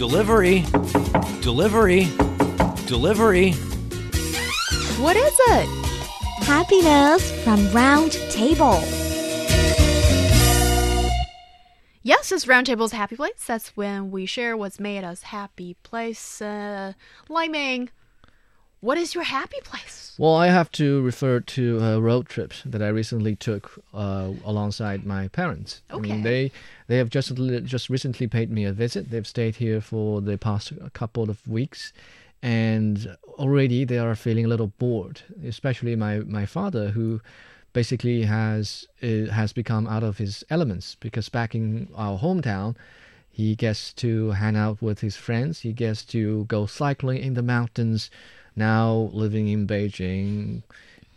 [0.00, 0.64] Delivery.
[1.42, 2.08] Delivery.
[2.86, 3.52] Delivery.
[4.96, 5.68] What is it?
[6.44, 8.80] Happiness from Round Table.
[12.02, 13.44] Yes, this it's Roundtable's happy place.
[13.46, 16.40] That's when we share what's made us happy place.
[16.40, 16.94] Uh,
[17.28, 17.90] Liming,
[18.80, 20.14] what is your happy place?
[20.18, 25.06] Well, I have to refer to a road trip that I recently took uh, alongside
[25.06, 25.80] my parents.
[25.90, 26.08] I Okay.
[26.10, 26.52] mean, they
[26.88, 27.34] they have just
[27.64, 29.10] just recently paid me a visit.
[29.10, 31.92] They've stayed here for the past couple of weeks,
[32.42, 35.22] and already they are feeling a little bored.
[35.46, 37.20] Especially my my father, who
[37.72, 42.76] basically has uh, has become out of his elements because back in our hometown.
[43.32, 45.60] He gets to hang out with his friends.
[45.60, 48.10] He gets to go cycling in the mountains.
[48.56, 50.62] Now living in Beijing,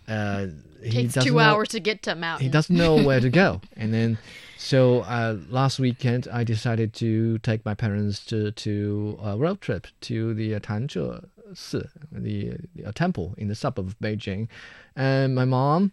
[0.07, 0.47] uh,
[0.83, 2.45] he Takes two know- hours to get to mountain.
[2.45, 4.17] He doesn't know where to go, and then
[4.57, 9.87] so uh, last weekend I decided to take my parents to to a road trip
[10.01, 14.47] to the uh, Tanzhe Si, the, the a temple in the suburb of Beijing,
[14.95, 15.91] and my mom,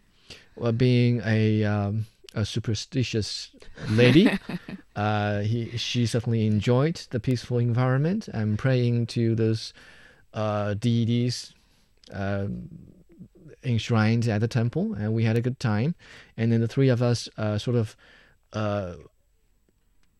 [0.61, 3.51] uh, being a um, a superstitious
[3.91, 4.31] lady,
[4.97, 9.73] uh, he she certainly enjoyed the peaceful environment and praying to those
[10.35, 11.55] uh, deities
[12.13, 12.69] um,
[13.63, 15.95] enshrined at the temple, and we had a good time.
[16.37, 17.97] And then the three of us uh, sort of
[18.53, 18.95] uh,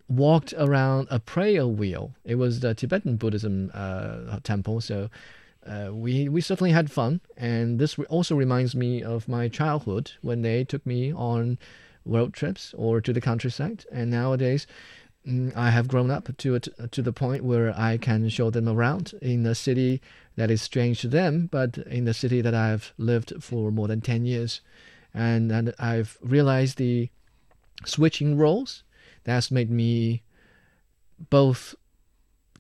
[0.09, 2.13] walked around a prayer wheel.
[2.25, 5.09] It was the Tibetan Buddhism uh, temple, so
[5.67, 7.21] uh, we we certainly had fun.
[7.37, 11.59] And this also reminds me of my childhood when they took me on
[12.05, 13.85] road trips or to the countryside.
[13.93, 14.67] And nowadays.
[15.27, 19.15] Mm, I have grown up to to the point where I can show them around
[19.21, 20.01] in a city
[20.37, 24.01] that is strange to them, but in the city that I've lived for more than
[24.01, 24.61] ten years,
[25.15, 27.11] and and I've realized the
[27.85, 28.83] switching roles
[29.25, 30.23] that's made me
[31.31, 31.75] both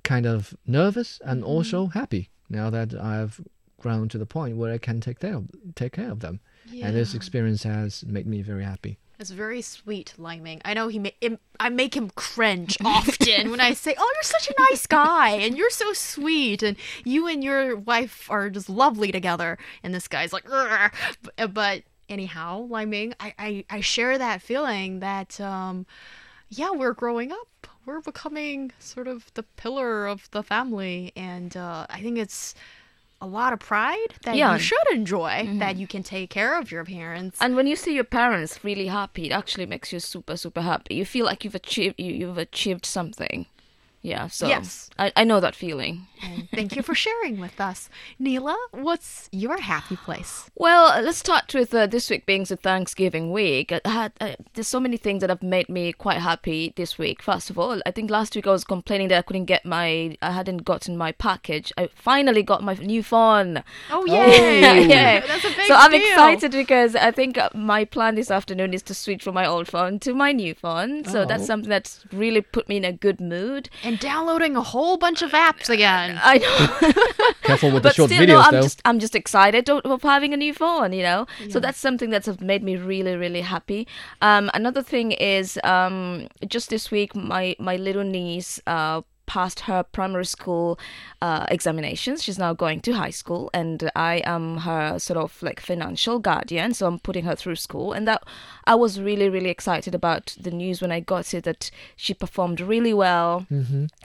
[0.03, 3.41] kind of nervous and also happy now that I've
[3.79, 6.41] grown to the point where I can take care of, take care of them.
[6.89, 8.99] And this experience has made me very happy.
[9.21, 10.63] It's very sweet, Liming.
[10.65, 10.99] I know he.
[10.99, 14.87] Ma- im- I make him cringe often when I say, "Oh, you're such a nice
[14.87, 19.95] guy, and you're so sweet, and you and your wife are just lovely together." And
[19.95, 20.47] this guy's like,
[21.53, 25.85] but anyhow, Liming, I, I I share that feeling that um,
[26.49, 27.67] yeah, we're growing up.
[27.85, 32.55] We're becoming sort of the pillar of the family, and uh, I think it's
[33.21, 34.55] a lot of pride that Yeah.
[34.55, 35.45] you should enjoy.
[35.45, 35.81] That mm-hmm.
[35.81, 37.39] you can take care of your parents.
[37.41, 40.95] And when you see your parents really happy, it actually makes you super, super happy.
[40.95, 43.47] You feel like you've achieved you, you've achieved something.
[44.03, 44.29] Yeah.
[44.29, 44.89] So Yes.
[44.99, 46.07] I, I know that feeling.
[46.55, 47.89] Thank you for sharing with us.
[48.19, 50.51] Neela, what's your happy place?
[50.55, 53.73] Well, uh, let's start with uh, this week being the Thanksgiving week.
[53.73, 57.23] I had, uh, there's so many things that have made me quite happy this week.
[57.23, 60.17] First of all, I think last week I was complaining that I couldn't get my,
[60.23, 61.73] I hadn't gotten my package.
[61.79, 63.63] I finally got my new phone.
[63.91, 64.61] Oh, yay.
[64.91, 65.21] Yeah.
[65.27, 66.01] That's a big so I'm deal.
[66.01, 69.69] excited because I think uh, my plan this afternoon is to switch from my old
[69.69, 71.05] phone to my new phone.
[71.05, 71.47] So that's Oh.
[71.47, 73.69] something that's really put me in a good mood.
[73.83, 76.21] And downloading a whole bunch of apps again.
[76.23, 76.93] I know.
[77.43, 78.63] Careful with the but short still, videos, no, I'm though.
[78.63, 81.27] just I'm just excited of, of having a new phone, you know.
[81.49, 83.87] So that's something that's made me really really happy.
[84.21, 88.61] Um, another thing is um, just this week, my my little niece.
[88.67, 90.77] Uh, passed her primary school
[91.23, 92.21] uh, examinations.
[92.25, 96.75] She's now going to high school and i am her sort of like financial guardian
[96.75, 97.93] so i'm putting her through school.
[97.93, 98.25] And that
[98.65, 102.61] i was really really excited about the news when i got it that she performed
[102.61, 103.47] really well.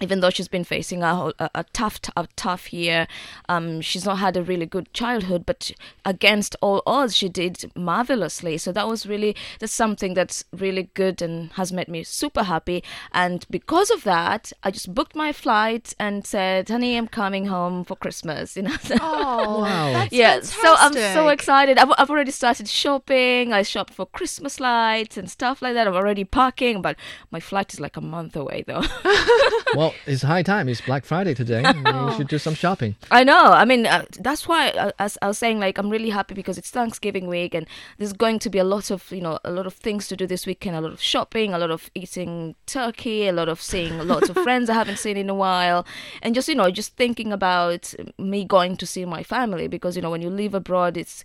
[0.02, 3.08] Even though she's been facing a, a, a tough a tough year
[3.50, 5.72] um, she's not had a really good childhood but
[6.14, 8.58] against all odds she did marvelously.
[8.60, 12.84] So that was really that's something that's really good and has made me super happy.
[13.12, 17.84] And because of that i just booked my flight and said honey i'm coming home
[17.84, 19.94] for christmas you know Oh, Wow.
[19.94, 24.60] that's yeah so i'm so excited I've, I've already started shopping i shopped for christmas
[24.60, 26.96] lights and stuff like that i'm already packing but
[27.32, 28.84] my flight is like a month away though
[29.76, 30.70] well, it's high time.
[30.70, 31.62] It's Black Friday today.
[31.86, 32.96] you should do some shopping.
[33.12, 33.48] I know.
[33.52, 36.58] I mean, uh, that's why, uh, as I was saying, like I'm really happy because
[36.58, 39.68] it's Thanksgiving week, and there's going to be a lot of, you know, a lot
[39.68, 40.76] of things to do this weekend.
[40.78, 44.38] A lot of shopping, a lot of eating turkey, a lot of seeing lots of
[44.38, 45.82] friends I haven't seen in a while,
[46.24, 47.84] and just you know, just thinking about
[48.18, 51.24] me going to see my family because you know, when you live abroad, it's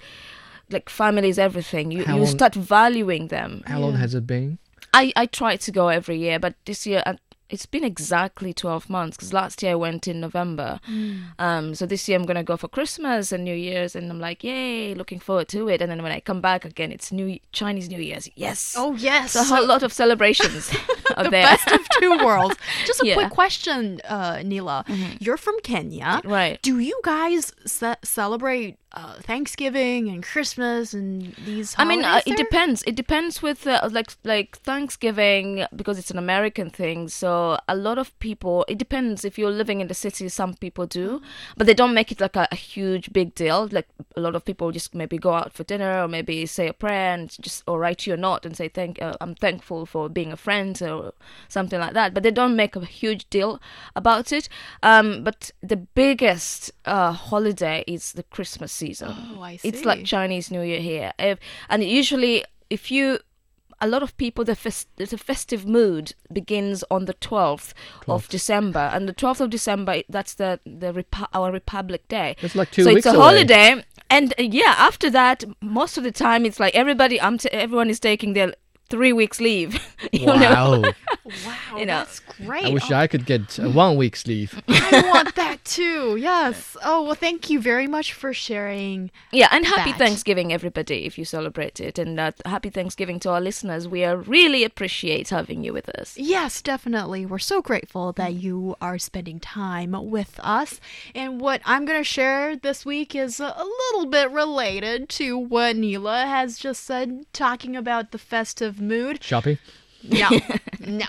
[0.75, 1.91] like family is everything.
[1.97, 3.62] You How you long- start valuing them.
[3.73, 4.59] How long has it been?
[4.93, 7.03] I I try to go every year, but this year.
[7.06, 7.15] uh,
[7.50, 10.81] it's been exactly 12 months because last year I went in November.
[10.91, 11.20] Mm.
[11.38, 14.19] Um, so this year I'm going to go for Christmas and New Year's, and I'm
[14.20, 15.82] like, yay, looking forward to it.
[15.82, 18.29] And then when I come back again, it's New Chinese New Year's.
[18.35, 18.75] Yes.
[18.79, 20.70] Oh yes, So a whole lot of celebrations
[21.17, 21.43] out the there.
[21.44, 22.56] best of two worlds.
[22.87, 23.14] Just a Yeah.
[23.14, 24.85] quick question, uh, Neela.
[25.20, 26.61] You're from Kenya, Right.
[26.62, 31.75] Do you guys ce- celebrate uh, Thanksgiving and Christmas and these?
[31.78, 32.82] I mean, uh, it depends.
[32.84, 37.08] It depends with uh, like like Thanksgiving because it's an American thing.
[37.08, 38.64] So a lot of people.
[38.69, 40.28] It depends if you're living in the city.
[40.28, 41.20] Some people do,
[41.56, 43.69] but they don't make it like a, a huge big deal.
[43.70, 46.72] Like a lot of people just maybe go out for dinner or maybe say a
[46.72, 50.08] prayer and just or write you a note and say thank uh, I'm thankful for
[50.08, 51.12] being a friend or
[51.48, 52.14] something like that.
[52.14, 53.60] But they don't make a huge deal
[53.94, 54.48] about it.
[54.82, 59.09] Um, but the biggest uh, holiday is the Christmas season.
[59.37, 59.69] Oh, I see.
[59.69, 61.38] It's like Chinese New Year here, if,
[61.69, 63.19] and usually if you
[63.82, 67.73] a lot of people the fest, the festive mood begins on the 12th,
[68.09, 68.85] of December.
[68.94, 70.50] And the 12th of December that's the
[70.82, 72.37] the Repu- our republic day.
[72.43, 73.27] It's like two so weeks it's a away.
[73.29, 73.85] holiday.
[74.17, 77.91] And uh, yeah after that most of the time it's like everybody I'm t- everyone
[77.91, 78.53] is taking their
[78.91, 79.73] 3 weeks leave.
[80.12, 80.82] You know
[81.47, 81.55] Wow.
[81.71, 82.65] Wow, you know, that's great.
[82.65, 84.61] I wish Oh, I could get uh, one week's leave.
[84.69, 86.17] I want that too.
[86.17, 86.77] Yes.
[86.82, 89.11] Oh well, thank you very much for sharing.
[89.31, 89.99] Yeah, and happy that.
[89.99, 91.99] Thanksgiving, everybody, if you celebrate it.
[91.99, 93.87] And uh, happy Thanksgiving to our listeners.
[93.87, 96.17] We are really appreciate having you with us.
[96.19, 97.25] Yes, definitely.
[97.27, 100.81] We're so grateful that you are spending time with us.
[101.15, 105.38] And what I'm going to share this week is a, a little bit related to
[105.38, 109.23] what Neela has just said, talking about the festive mood.
[109.23, 109.59] Shopping?
[110.02, 110.29] No,
[110.81, 111.06] no.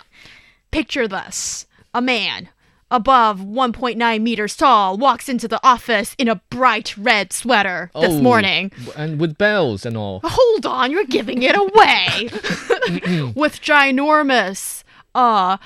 [0.71, 2.49] Picture this a man
[2.89, 8.21] above 1.9 meters tall walks into the office in a bright red sweater this Oh,
[8.21, 8.71] morning.
[8.97, 10.19] And with bells and all.
[10.23, 12.29] Hold on, you're giving it away.
[13.35, 14.83] With ginormous
[15.15, 15.57] uh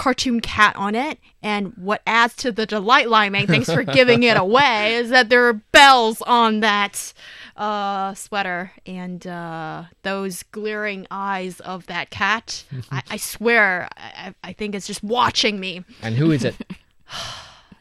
[0.00, 1.18] cartoon cat on it.
[1.42, 5.46] And what adds to the delight liming, thanks for giving it away, is that there
[5.46, 7.12] are bells on that
[7.56, 12.64] uh sweater and uh those glaring eyes of that cat.
[12.90, 15.84] I, I swear I, I I think it's just watching me.
[16.00, 16.56] And who is it?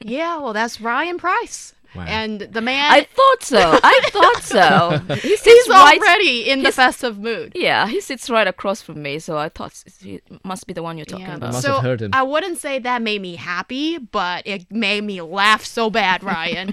[0.02, 1.74] Yeah, well that's Ryan Price.
[1.96, 2.06] Wow.
[2.08, 3.80] And the man I thought so.
[3.84, 5.16] I thought so.
[5.16, 5.98] He sits he's right.
[6.00, 7.54] already in the festive mood.
[7.56, 10.98] Yeah, he sits right across from me, so I thought he must be the one
[10.98, 11.54] you're talking Yeah, about.
[11.54, 12.12] must so have heard him.
[12.14, 16.60] I wouldn't say that made me happy, but it made me laugh so bad, Ryan.